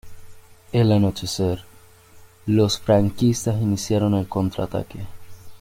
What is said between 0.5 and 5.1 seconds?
El anochecer, los franquistas iniciaron el contraataque.